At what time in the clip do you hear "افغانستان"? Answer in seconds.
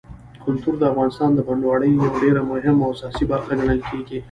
0.91-1.29